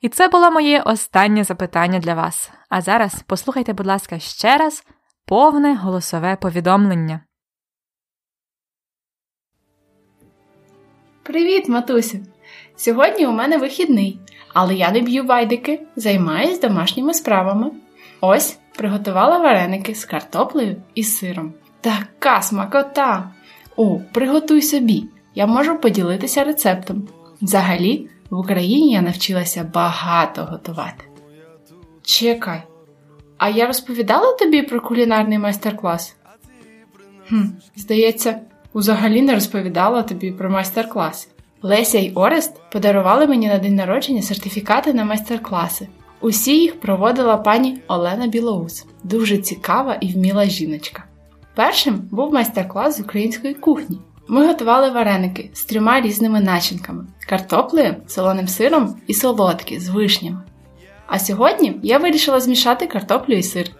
І 0.00 0.08
це 0.08 0.28
було 0.28 0.50
моє 0.50 0.80
останнє 0.80 1.44
запитання 1.44 1.98
для 1.98 2.14
вас. 2.14 2.50
А 2.68 2.80
зараз 2.80 3.24
послухайте, 3.26 3.72
будь 3.72 3.86
ласка, 3.86 4.18
ще 4.18 4.56
раз 4.56 4.84
повне 5.26 5.74
голосове 5.74 6.36
повідомлення. 6.36 7.20
Привіт, 11.22 11.68
матусю! 11.68 12.18
Сьогодні 12.76 13.26
у 13.26 13.32
мене 13.32 13.58
вихідний, 13.58 14.20
але 14.54 14.74
я 14.74 14.90
не 14.90 15.00
б'ю 15.00 15.24
байдики, 15.24 15.80
займаюсь 15.96 16.60
домашніми 16.60 17.14
справами. 17.14 17.70
Ось 18.20 18.58
приготувала 18.76 19.38
вареники 19.38 19.94
з 19.94 20.04
картоплею 20.04 20.82
і 20.94 21.02
сиром. 21.02 21.54
Така 21.80 22.42
смакота! 22.42 23.34
О, 23.76 24.00
приготуй 24.12 24.62
собі! 24.62 25.08
Я 25.38 25.46
можу 25.46 25.78
поділитися 25.78 26.44
рецептом. 26.44 27.08
Взагалі, 27.42 28.08
в 28.30 28.38
Україні 28.38 28.92
я 28.92 29.02
навчилася 29.02 29.70
багато 29.74 30.44
готувати. 30.44 31.04
Чекай, 32.02 32.62
а 33.36 33.48
я 33.48 33.66
розповідала 33.66 34.32
тобі 34.32 34.62
про 34.62 34.80
кулінарний 34.80 35.38
майстер-клас? 35.38 36.16
Хм, 37.28 37.42
Здається, 37.76 38.40
взагалі 38.74 39.22
не 39.22 39.34
розповідала 39.34 40.02
тобі 40.02 40.32
про 40.32 40.50
майстер-клас. 40.50 41.28
Леся 41.62 41.98
й 41.98 42.12
Орест 42.14 42.60
подарували 42.72 43.26
мені 43.26 43.48
на 43.48 43.58
день 43.58 43.74
народження 43.74 44.22
сертифікати 44.22 44.94
на 44.94 45.04
майстер-класи. 45.04 45.88
Усі 46.20 46.60
їх 46.60 46.80
проводила 46.80 47.36
пані 47.36 47.78
Олена 47.88 48.26
Білоус, 48.26 48.86
дуже 49.04 49.38
цікава 49.38 49.94
і 50.00 50.12
вміла 50.12 50.44
жіночка. 50.44 51.04
Першим 51.54 51.94
був 52.10 52.32
майстер-клас 52.32 52.96
з 52.96 53.00
української 53.00 53.54
кухні. 53.54 53.98
Ми 54.30 54.46
готували 54.46 54.90
вареники 54.90 55.50
з 55.54 55.64
трьома 55.64 56.00
різними 56.00 56.40
начинками: 56.40 57.06
картоплею, 57.28 57.96
солоним 58.06 58.48
сиром 58.48 59.00
і 59.06 59.14
солодкі 59.14 59.80
з 59.80 59.88
вишнями. 59.88 60.42
А 61.06 61.18
сьогодні 61.18 61.80
я 61.82 61.98
вирішила 61.98 62.40
змішати 62.40 62.86
картоплю 62.86 63.34
і 63.34 63.42
сир. 63.42 63.70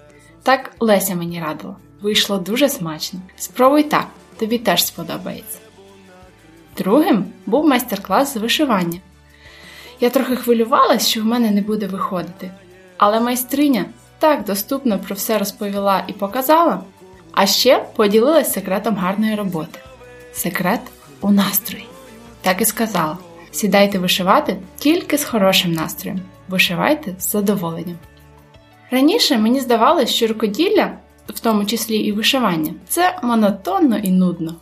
Так 0.43 0.73
Леся 0.81 1.15
мені 1.15 1.41
радила. 1.41 1.77
Вийшло 2.03 2.39
дуже 2.39 2.69
смачно. 2.69 3.21
Спробуй 3.37 3.83
так, 3.83 4.07
тобі 4.39 4.59
теж 4.59 4.85
сподобається. 4.85 5.59
Другим 6.77 7.25
був 7.47 7.69
майстер-клас 7.69 8.35
з 8.35 8.37
вишивання. 8.37 9.01
Я 10.01 10.11
трохи 10.11 10.37
хвилювалась, 10.37 11.09
що 11.09 11.23
в 11.23 11.25
мене 11.25 11.51
не 11.51 11.61
буде 11.61 11.87
виходити, 11.87 12.51
але 12.97 13.21
майстриня 13.21 13.85
так 14.19 14.45
доступно 14.45 14.99
про 14.99 15.15
все 15.15 15.39
розповіла 15.39 16.05
і 16.07 16.13
показала, 16.13 16.81
а 17.33 17.47
ще 17.47 17.85
поділилась 17.97 18.53
секретом 18.53 18.97
гарної 18.97 19.35
роботи. 19.35 19.79
Секрет 20.33 20.81
у 21.21 21.31
настрої. 21.31 21.87
Так 22.41 22.61
і 22.61 22.65
сказала: 22.65 23.19
сідайте 23.51 23.99
вишивати 23.99 24.57
тільки 24.77 25.19
з 25.19 25.25
хорошим 25.25 25.73
настроєм, 25.73 26.21
вишивайте 26.49 27.15
з 27.19 27.31
задоволенням. 27.31 27.97
Раніше 28.91 29.39
мені 29.39 29.61
здавалось, 29.61 30.11
що 30.11 30.27
рукоділля, 30.27 30.99
в 31.29 31.41
тому 31.41 31.65
числі 31.65 31.97
і 31.97 32.13
вишивання, 32.13 32.75
це 32.89 33.19
монотонно 33.23 33.99
і 33.99 34.11
нудно. 34.11 34.55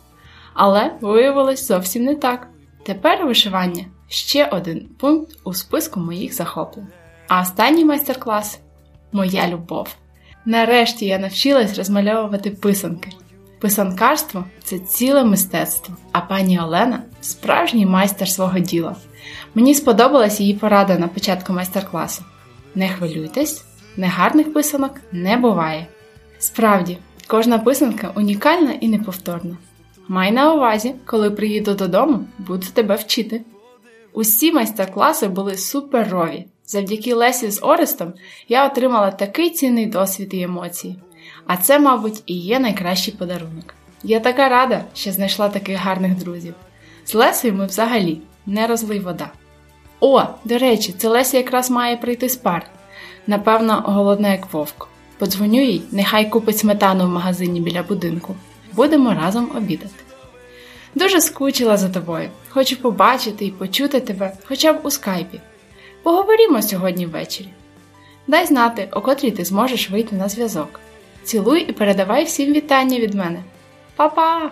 Але 0.53 0.91
виявилось 1.01 1.67
зовсім 1.67 2.03
не 2.03 2.15
так. 2.15 2.47
Тепер 2.83 3.25
вишивання 3.25 3.85
ще 4.07 4.45
один 4.45 4.87
пункт 4.99 5.37
у 5.43 5.53
списку 5.53 5.99
моїх 5.99 6.33
захоплень. 6.33 6.87
А 7.27 7.41
останній 7.41 7.85
майстер-клас 7.85 8.59
моя 9.11 9.47
любов. 9.47 9.95
Нарешті 10.45 11.05
я 11.05 11.19
навчилась 11.19 11.77
розмальовувати 11.77 12.51
писанки. 12.51 13.09
Писанкарство 13.59 14.45
це 14.63 14.79
ціле 14.79 15.23
мистецтво, 15.23 15.95
а 16.11 16.21
пані 16.21 16.59
Олена 16.59 17.03
справжній 17.21 17.85
майстер 17.85 18.27
свого 18.29 18.59
діла. 18.59 18.95
Мені 19.55 19.75
сподобалась 19.75 20.39
її 20.39 20.53
порада 20.53 20.97
на 20.97 21.07
початку 21.07 21.53
майстер-класу. 21.53 22.23
Не 22.75 22.89
хвилюйтесь, 22.89 23.65
негарних 23.97 24.53
писанок 24.53 24.91
не 25.11 25.37
буває. 25.37 25.87
Справді, 26.39 26.97
кожна 27.27 27.59
писанка 27.59 28.11
унікальна 28.15 28.71
і 28.71 28.87
неповторна. 28.87 29.57
Май 30.07 30.31
на 30.31 30.53
увазі, 30.53 30.95
коли 31.05 31.31
приїду 31.31 31.73
додому, 31.73 32.25
буду 32.37 32.65
тебе 32.73 32.95
вчити. 32.95 33.41
Усі 34.13 34.51
майстер-класи 34.51 35.27
були 35.27 35.57
суперові. 35.57 36.45
Завдяки 36.65 37.13
Лесі 37.13 37.51
з 37.51 37.63
Орестом 37.63 38.13
я 38.47 38.65
отримала 38.67 39.11
такий 39.11 39.49
цінний 39.49 39.85
досвід 39.85 40.33
і 40.33 40.41
емоції. 40.41 40.99
А 41.47 41.57
це, 41.57 41.79
мабуть, 41.79 42.23
і 42.25 42.37
є 42.37 42.59
найкращий 42.59 43.13
подарунок. 43.13 43.73
Я 44.03 44.19
така 44.19 44.49
рада, 44.49 44.83
що 44.93 45.11
знайшла 45.11 45.49
таких 45.49 45.77
гарних 45.77 46.15
друзів. 46.15 46.53
З 47.05 47.13
Лесею 47.13 47.53
ми 47.53 47.65
взагалі 47.65 48.21
не 48.45 48.67
розлий 48.67 48.99
вода. 48.99 49.29
О, 49.99 50.23
до 50.45 50.57
речі, 50.57 50.93
це 50.97 51.07
Леся 51.07 51.37
якраз 51.37 51.69
має 51.69 51.97
прийти 51.97 52.29
з 52.29 52.35
пар. 52.35 52.65
Напевно, 53.27 53.83
голодна, 53.85 54.31
як 54.31 54.53
вовк. 54.53 54.87
Подзвоню 55.17 55.61
їй, 55.61 55.81
нехай 55.91 56.29
купить 56.29 56.57
сметану 56.57 57.05
в 57.05 57.09
магазині 57.09 57.61
біля 57.61 57.83
будинку. 57.83 58.35
Будемо 58.73 59.13
разом 59.13 59.51
обідати. 59.57 60.03
Дуже 60.95 61.21
скучила 61.21 61.77
за 61.77 61.89
тобою. 61.89 62.29
Хочу 62.49 62.75
побачити 62.75 63.45
і 63.45 63.51
почути 63.51 63.99
тебе 63.99 64.31
хоча 64.45 64.73
б 64.73 64.79
у 64.83 64.91
скайпі. 64.91 65.39
Поговоримо 66.03 66.61
сьогодні 66.61 67.05
ввечері. 67.05 67.47
Дай 68.27 68.45
знати, 68.45 68.87
о 68.91 69.01
котрій 69.01 69.31
ти 69.31 69.45
зможеш 69.45 69.89
вийти 69.89 70.15
на 70.15 70.29
зв'язок. 70.29 70.79
Цілуй 71.27 71.61
і 71.61 71.71
передавай 71.71 72.23
всім 72.23 72.53
вітання 72.53 72.99
від 72.99 73.13
мене. 73.13 73.43
Па-па! 73.95 74.51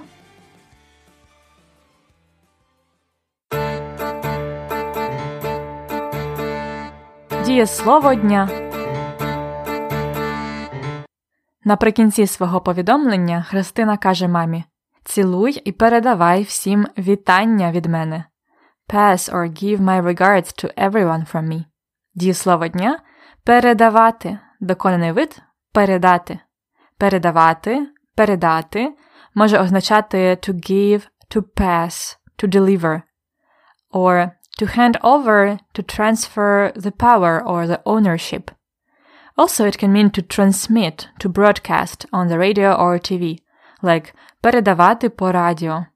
Дієслово 7.45 8.15
дня. 8.15 8.49
Наприкінці 11.63 12.27
свого 12.27 12.61
повідомлення 12.61 13.45
Христина 13.49 13.97
каже 13.97 14.27
мамі 14.27 14.63
Цілуй 15.03 15.61
і 15.65 15.71
передавай 15.71 16.43
всім 16.43 16.87
вітання 16.97 17.71
від 17.71 17.85
мене. 17.85 18.25
Pass 18.89 19.33
or 19.33 19.63
give 19.63 19.79
my 19.79 20.01
regards 20.01 20.63
to 20.63 20.89
everyone 20.89 21.33
from 21.33 21.47
me. 21.47 21.63
Дієслово 22.15 22.67
дня 22.67 22.99
передавати. 23.43 24.39
Доконаний 24.59 25.11
вид 25.11 25.41
передати. 25.73 26.39
Передавати, 26.98 27.86
передати 28.14 28.92
може 29.34 29.58
означати 29.58 30.18
to 30.18 30.52
give, 30.52 31.08
to 31.30 31.42
pass, 31.42 32.16
to 32.38 32.48
deliver. 32.48 33.02
Or 33.92 34.30
to 34.58 34.66
hand 34.66 34.96
over, 35.02 35.58
to 35.74 35.82
transfer 35.82 36.72
the 36.76 36.92
power 36.92 37.42
or 37.52 37.66
the 37.66 37.80
ownership. 37.84 38.50
Also, 39.36 39.64
it 39.64 39.78
can 39.78 39.92
mean 39.92 40.10
to 40.10 40.22
transmit, 40.22 41.08
to 41.20 41.28
broadcast 41.28 42.04
on 42.12 42.28
the 42.28 42.38
radio 42.38 42.74
or 42.74 42.98
TV, 42.98 43.38
like 43.82 44.14
передавати 44.40 45.08
по 45.08 45.32
радіо. 45.32 45.86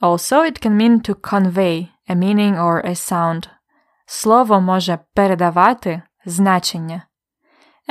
Also, 0.00 0.42
it 0.42 0.66
can 0.66 0.76
mean 0.76 1.00
to 1.00 1.14
convey 1.14 1.88
a 2.08 2.14
meaning 2.14 2.58
or 2.58 2.86
a 2.86 2.94
sound. 2.94 3.48
Слово 4.06 4.60
може 4.60 4.98
передавати 5.14 6.02
значення. 6.24 7.02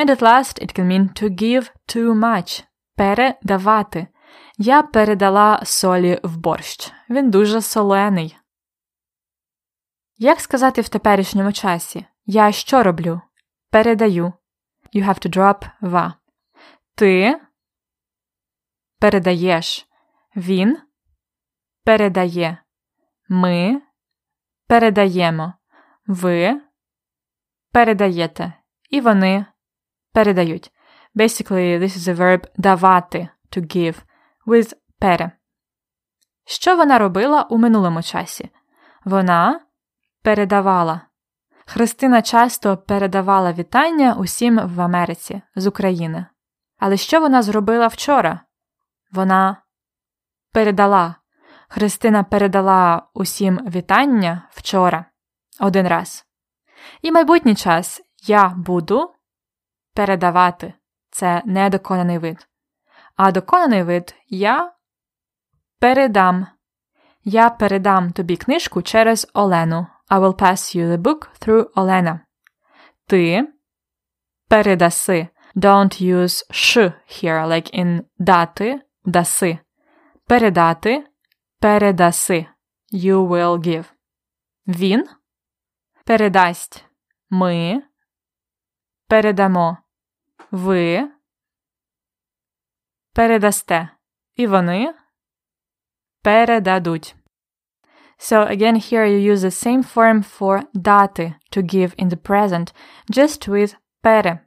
And 0.00 0.08
at 0.08 0.22
last, 0.22 0.58
it 0.62 0.72
can 0.72 0.88
mean 0.88 1.10
to 1.20 1.28
give 1.28 1.70
too 1.86 2.14
much. 2.14 2.64
Передавати. 2.96 4.06
Я 4.58 4.82
передала 4.82 5.64
солі 5.64 6.20
в 6.22 6.36
борщ. 6.36 6.92
Він 7.10 7.30
дуже 7.30 7.62
солений. 7.62 8.36
Як 10.18 10.40
сказати 10.40 10.80
в 10.80 10.88
теперішньому 10.88 11.52
часі? 11.52 12.06
Я 12.26 12.52
що 12.52 12.82
роблю? 12.82 13.20
Передаю. 13.70 14.32
You 14.94 15.04
have 15.04 15.26
to 15.26 15.36
drop 15.36 15.70
va. 15.82 16.12
Ти 16.94 17.40
передаєш. 18.98 19.88
Він 20.36 20.78
передає. 21.84 22.58
Ми 23.28 23.82
передаємо. 24.66 25.54
Ви 26.06 26.60
передаєте. 27.72 28.52
І 28.90 29.00
вони 29.00 29.46
передають. 30.12 30.72
Basically, 31.16 31.78
this 31.78 31.96
is 31.96 32.08
a 32.08 32.16
verb 32.16 32.46
давати 32.56 33.28
to 33.56 33.76
give 33.76 33.94
with 34.46 34.74
пере. 34.98 35.30
Що 36.44 36.76
вона 36.76 36.98
робила 36.98 37.42
у 37.42 37.58
минулому 37.58 38.02
часі? 38.02 38.50
Вона 39.04 39.60
передавала. 40.22 41.00
Христина 41.66 42.22
часто 42.22 42.76
передавала 42.76 43.52
вітання 43.52 44.14
усім 44.14 44.60
в 44.68 44.80
Америці 44.80 45.42
з 45.56 45.66
України. 45.66 46.26
Але 46.78 46.96
що 46.96 47.20
вона 47.20 47.42
зробила 47.42 47.86
вчора? 47.86 48.40
Вона 49.12 49.56
передала 50.52 51.14
Христина 51.72 52.24
передала 52.24 53.02
усім 53.14 53.56
вітання 53.56 54.48
вчора 54.50 55.04
один 55.60 55.88
раз. 55.88 56.26
І 57.02 57.12
майбутній 57.12 57.54
час 57.54 58.02
я 58.26 58.48
буду 58.48 59.14
передавати 59.94 60.74
це 61.10 61.42
недоконаний 61.44 62.18
вид. 62.18 62.46
А 63.16 63.32
доконаний 63.32 63.82
вид 63.82 64.14
я 64.28 64.72
передам. 65.78 66.46
Я 67.24 67.50
передам 67.50 68.12
тобі 68.12 68.36
книжку 68.36 68.82
через 68.82 69.30
Олену. 69.34 69.86
I 70.10 70.20
will 70.20 70.34
pass 70.34 70.76
you 70.76 70.96
the 70.96 70.98
book 70.98 71.28
through 71.40 71.66
Олена. 71.74 72.20
Ти 73.06 73.48
передаси. 74.48 75.28
Don't 75.56 76.02
use 76.02 76.44
sh 76.50 76.76
here, 77.08 77.46
like 77.46 77.74
in 77.74 78.04
дати, 78.18 78.80
даси. 79.04 79.58
Передати, 80.26 81.06
передаси. 81.60 82.46
You 82.92 83.28
will 83.28 83.58
give. 83.58 83.84
Він 84.66 85.08
передасть. 86.04 86.84
Ми 87.30 87.82
передамо. 89.10 89.76
Ви 90.50 91.08
передасте. 93.14 93.88
І 94.36 94.46
вони 94.46 94.94
передадуть. 96.22 97.16
So 98.18 98.50
again, 98.56 98.74
here 98.74 99.06
you 99.06 99.32
use 99.32 99.36
the 99.36 99.66
same 99.66 99.94
form 99.94 100.38
for 100.38 100.62
дати 100.74 101.34
to 101.56 101.62
give 101.62 101.94
in 102.02 102.08
the 102.08 102.16
present, 102.16 102.74
just 103.12 103.48
with 103.48 103.76
пере. 104.02 104.38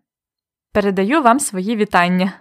Передаю 0.74 1.22
вам 1.22 1.40
свої 1.40 1.76
вітання. 1.76 2.34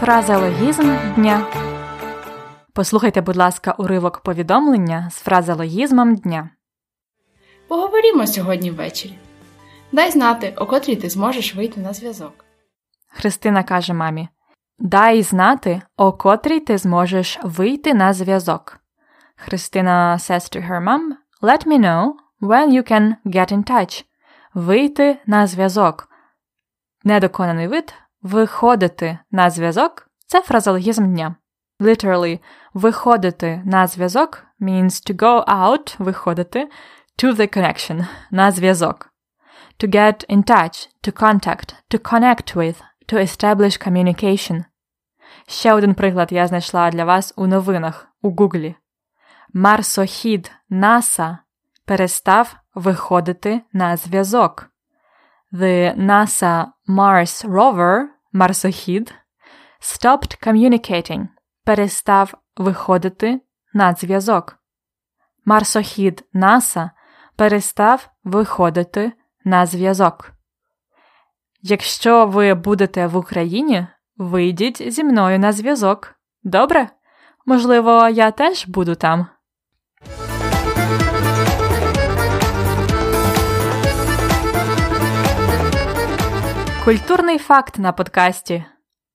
Фразеологізм 0.00 0.96
дня. 1.14 1.46
Послухайте, 2.72 3.20
будь 3.20 3.36
ласка, 3.36 3.74
уривок 3.78 4.18
повідомлення 4.18 5.10
з 5.10 5.18
фразеологізмом 5.18 6.14
дня. 6.16 6.50
Поговоримо 7.68 8.26
сьогодні 8.26 8.70
ввечері. 8.70 9.18
Дай 9.92 10.10
знати, 10.10 10.54
о 10.56 10.66
котрій 10.66 10.96
ти 10.96 11.08
зможеш 11.08 11.54
вийти 11.54 11.80
на 11.80 11.92
зв'язок. 11.92 12.44
Христина 13.08 13.62
каже 13.62 13.92
мамі: 13.92 14.28
Дай 14.78 15.22
знати, 15.22 15.82
о 15.96 16.12
котрій 16.12 16.60
ти 16.60 16.78
зможеш 16.78 17.38
вийти 17.42 17.94
на 17.94 18.12
зв'язок. 18.12 18.78
Христина 19.36 20.18
says 20.20 20.56
to 20.56 20.70
her 20.70 20.84
mom, 20.84 21.00
Let 21.42 21.66
me 21.66 21.78
know 21.78 22.12
when 22.40 22.68
you 22.68 22.92
can 22.92 23.14
get 23.24 23.52
in 23.52 23.70
touch. 23.70 24.04
Вийти 24.54 25.18
на 25.26 25.46
зв'язок. 25.46 26.08
Недоконаний 27.04 27.68
вид 27.68 27.94
виходити 28.22 29.18
на 29.30 29.50
зв'язок 29.50 30.10
це 30.26 30.40
фразологізм 30.40 31.12
дня. 31.12 31.34
Literally, 31.80 32.38
виходити 32.74 33.62
на 33.64 33.86
зв'язок 33.86 34.44
means 34.60 35.10
to 35.10 35.16
go 35.16 35.44
out, 35.44 35.96
виходити, 35.98 36.68
to 37.18 37.32
the 37.32 37.48
connection, 37.48 38.06
на 38.30 38.50
зв'язок. 38.50 39.10
To 39.78 39.88
get 39.88 40.24
in 40.28 40.42
touch, 40.42 40.88
to 41.02 41.12
contact, 41.12 41.74
to 41.90 41.98
connect 41.98 42.54
with, 42.54 42.76
to 43.06 43.18
establish 43.18 43.76
communication. 43.76 44.64
Ще 45.46 45.72
один 45.72 45.94
приклад 45.94 46.32
я 46.32 46.46
знайшла 46.46 46.90
для 46.90 47.04
вас 47.04 47.32
у 47.36 47.46
новинах 47.46 48.08
у 48.22 48.30
Гуглі. 48.30 48.74
Марсохід 49.52 50.52
НАСА 50.70 51.38
перестав 51.84 52.56
виходити 52.74 53.60
на 53.72 53.96
зв'язок. 53.96 54.70
The 55.52 55.96
NASA 55.96 56.66
Mars 56.88 57.48
Rover 57.48 58.04
марсохід 58.32 59.14
stopped 59.80 60.46
communicating 60.46 61.26
перестав 61.64 62.34
виходити 62.56 63.40
на 63.74 63.94
зв'язок. 63.94 64.58
Марсохід 65.44 66.24
НАСА 66.32 66.90
перестав 67.38 68.10
виходити 68.24 69.12
на 69.44 69.66
зв'язок. 69.66 70.32
Якщо 71.62 72.26
ви 72.26 72.54
будете 72.54 73.06
в 73.06 73.16
Україні, 73.16 73.86
вийдіть 74.16 74.92
зі 74.92 75.04
мною 75.04 75.38
на 75.38 75.52
зв'язок. 75.52 76.14
Добре? 76.42 76.88
Можливо, 77.46 78.08
я 78.08 78.30
теж 78.30 78.66
буду 78.66 78.94
там. 78.94 79.26
Культурний 86.84 87.38
факт 87.38 87.78
на 87.78 87.92
подкасті. 87.92 88.64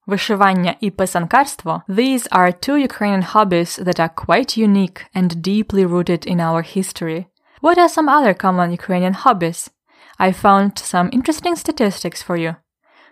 Вишивання 0.05 0.75
і 0.79 0.91
писанкарство 0.91 1.81
These 1.89 2.29
are 2.29 2.67
two 2.67 2.87
Ukrainian 2.87 3.33
hobbies 3.33 3.83
that 3.83 3.99
are 3.99 4.25
quite 4.25 4.67
unique 4.67 5.05
and 5.15 5.35
deeply 5.35 5.85
rooted 5.87 6.27
in 6.27 6.37
our 6.37 6.77
history. 6.77 7.25
What 7.62 7.78
are 7.78 7.88
some 7.88 8.08
other 8.08 8.34
common 8.34 8.70
Ukrainian 8.70 9.14
hobbies? 9.14 9.70
I 10.18 10.32
found 10.32 10.78
some 10.78 11.10
interesting 11.12 11.56
statistics 11.56 12.22
for 12.22 12.36
you. 12.36 12.56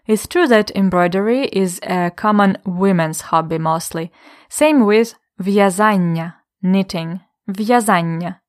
It's 0.06 0.26
true 0.26 0.46
that 0.48 0.70
embroidery 0.74 1.46
is 1.46 1.80
a 1.82 2.10
common 2.10 2.58
women's 2.64 3.22
hobby 3.22 3.58
mostly. 3.58 4.12
Same 4.48 4.84
with 4.84 5.14
в'язання, 5.38 6.32
knitting, 6.62 7.20
в'язання. 7.48 8.40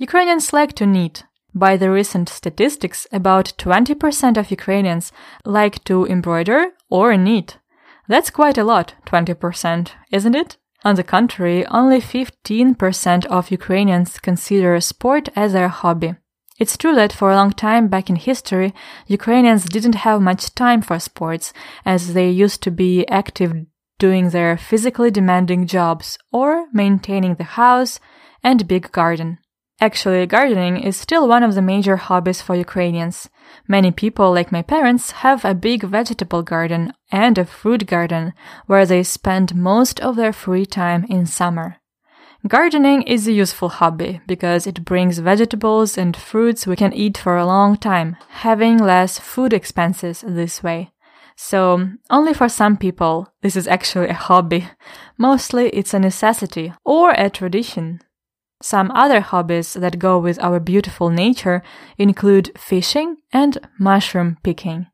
Ukrainians 0.00 0.52
like 0.52 0.72
to 0.74 0.86
knit. 0.86 1.24
By 1.54 1.76
the 1.76 1.88
recent 1.88 2.28
statistics, 2.28 3.06
about 3.12 3.54
20% 3.58 4.36
of 4.36 4.50
Ukrainians 4.50 5.12
like 5.44 5.84
to 5.84 6.04
embroider 6.06 6.72
or 6.90 7.16
knit. 7.16 7.58
That's 8.08 8.30
quite 8.30 8.58
a 8.58 8.64
lot, 8.64 8.94
20%, 9.06 9.92
isn't 10.10 10.34
it? 10.34 10.56
On 10.83 10.95
the 10.95 11.03
contrary, 11.03 11.65
only 11.67 11.99
15% 11.99 13.25
of 13.25 13.51
Ukrainians 13.51 14.17
consider 14.19 14.79
sport 14.79 15.27
as 15.35 15.51
their 15.51 15.67
hobby. 15.67 16.15
It's 16.57 16.77
true 16.77 16.95
that 16.95 17.13
for 17.13 17.31
a 17.31 17.35
long 17.35 17.51
time 17.51 17.87
back 17.87 18.09
in 18.09 18.15
history, 18.15 18.73
Ukrainians 19.07 19.65
didn't 19.65 19.95
have 19.95 20.21
much 20.21 20.53
time 20.55 20.81
for 20.81 20.99
sports, 20.99 21.53
as 21.85 22.13
they 22.13 22.29
used 22.29 22.61
to 22.63 22.71
be 22.71 23.07
active 23.07 23.53
doing 23.97 24.29
their 24.29 24.57
physically 24.57 25.11
demanding 25.11 25.67
jobs 25.67 26.17
or 26.31 26.67
maintaining 26.73 27.35
the 27.35 27.43
house 27.43 27.99
and 28.43 28.67
big 28.67 28.91
garden. 28.91 29.39
Actually, 29.81 30.25
gardening 30.25 30.77
is 30.77 30.97
still 30.97 31.25
one 31.25 31.41
of 31.41 31.55
the 31.55 31.61
major 31.61 31.95
hobbies 31.95 32.41
for 32.41 32.53
Ukrainians. 32.53 33.29
Many 33.65 33.91
people, 33.91 34.33
like 34.33 34.51
my 34.51 34.61
parents, 34.61 35.11
have 35.23 35.45
a 35.45 35.53
big 35.53 35.83
vegetable 35.83 36.43
garden 36.43 36.91
and 37.11 37.37
a 37.37 37.45
fruit 37.45 37.87
garden 37.87 38.33
where 38.65 38.85
they 38.85 39.03
spend 39.03 39.55
most 39.55 40.01
of 40.01 40.17
their 40.17 40.33
free 40.33 40.65
time 40.65 41.05
in 41.09 41.25
summer. 41.25 41.77
Gardening 42.45 43.03
is 43.03 43.27
a 43.27 43.31
useful 43.31 43.69
hobby 43.69 44.19
because 44.27 44.67
it 44.67 44.83
brings 44.83 45.19
vegetables 45.19 45.97
and 45.97 46.15
fruits 46.15 46.67
we 46.67 46.75
can 46.75 46.93
eat 46.93 47.17
for 47.17 47.37
a 47.37 47.45
long 47.45 47.77
time, 47.77 48.17
having 48.29 48.77
less 48.77 49.17
food 49.17 49.53
expenses 49.53 50.23
this 50.27 50.61
way. 50.61 50.91
So, 51.37 51.89
only 52.09 52.33
for 52.33 52.49
some 52.49 52.75
people, 52.75 53.31
this 53.41 53.55
is 53.55 53.67
actually 53.67 54.09
a 54.09 54.13
hobby. 54.13 54.67
Mostly 55.17 55.69
it's 55.69 55.93
a 55.93 55.99
necessity 55.99 56.73
or 56.83 57.11
a 57.11 57.29
tradition. 57.29 58.01
Some 58.62 58.90
other 58.92 59.20
hobbies 59.20 59.74
that 59.74 59.98
go 59.98 60.18
with 60.18 60.38
our 60.42 60.58
beautiful 60.58 61.10
nature 61.10 61.62
include 61.98 62.52
fishing 62.56 63.16
and 63.32 63.58
mushroom 63.78 64.38
picking. 64.42 64.86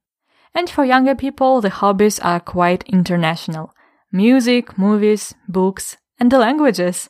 And 0.55 0.69
for 0.69 0.85
younger 0.85 1.15
people, 1.15 1.61
the 1.61 1.71
hobbies 1.71 2.19
are 2.19 2.41
quite 2.41 2.83
international. 2.89 3.73
Music, 4.13 4.77
movies, 4.77 5.35
books, 5.49 5.97
and 6.19 6.31
the 6.31 6.39
languages. 6.39 7.09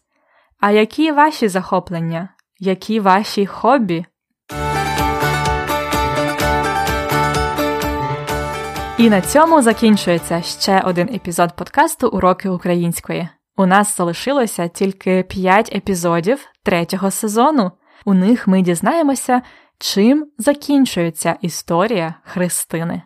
А 0.60 0.70
які 0.70 1.12
ваші 1.12 1.48
захоплення? 1.48 2.28
Які 2.58 3.00
ваші 3.00 3.46
хобі? 3.46 4.06
І 8.98 9.10
на 9.10 9.20
цьому 9.20 9.62
закінчується 9.62 10.42
ще 10.42 10.80
один 10.80 11.08
епізод 11.14 11.56
подкасту 11.56 12.08
Уроки 12.08 12.48
української. 12.48 13.28
У 13.56 13.66
нас 13.66 13.96
залишилося 13.96 14.68
тільки 14.68 15.22
5 15.22 15.72
епізодів 15.74 16.46
третього 16.62 17.10
сезону. 17.10 17.70
У 18.04 18.14
них 18.14 18.48
ми 18.48 18.62
дізнаємося, 18.62 19.42
чим 19.78 20.26
закінчується 20.38 21.36
історія 21.40 22.14
Христини. 22.24 23.02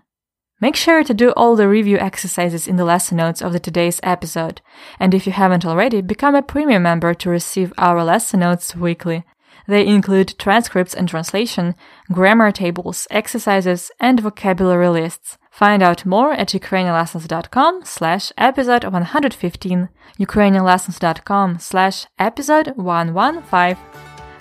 Make 0.63 0.77
sure 0.77 1.03
to 1.03 1.15
do 1.15 1.33
all 1.35 1.57
the 1.57 1.69
review 1.69 1.99
exercises 1.99 2.69
in 2.71 2.77
the 2.77 2.85
lesson 2.85 3.17
notes 3.17 3.43
of 3.43 3.53
the 3.53 3.61
today's 3.61 4.01
episode. 4.15 4.63
And 5.01 5.13
if 5.13 5.27
you 5.27 5.33
haven't 5.33 5.67
already, 5.67 6.01
become 6.01 6.35
a 6.37 6.49
premium 6.53 6.83
member 6.83 7.13
to 7.13 7.31
receive 7.31 7.73
our 7.77 8.03
lesson 8.05 8.41
notes 8.41 8.75
weekly. 8.75 9.25
They 9.67 9.85
include 9.87 10.39
transcripts 10.39 10.95
and 10.95 11.09
translation, 11.09 11.75
grammar 12.13 12.51
tables, 12.53 13.07
exercises, 13.11 13.91
and 14.01 14.21
vocabulary 14.21 14.89
lists. 14.89 15.38
Find 15.59 15.83
out 15.83 16.05
more 16.05 16.33
at 16.33 16.49
ukrainianlessons.com 16.55 17.83
slash 17.85 18.33
episode 18.37 18.85
115, 18.85 19.89
ukrainianlessons.com 20.19 21.59
slash 21.61 22.07
episode 22.19 22.73
115. 22.77 23.77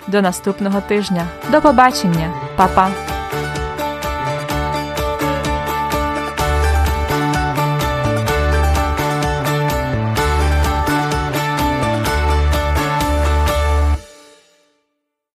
До 0.08 0.22
наступного 0.22 0.80
тижня. 0.80 1.26
До 1.50 1.60
побачення. 1.60 2.32
Па-па! 2.56 3.17